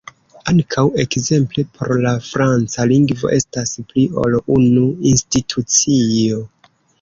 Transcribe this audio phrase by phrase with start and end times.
[0.51, 6.43] Ankaŭ ekzemple por la franca lingvo estas pli ol unu institucio.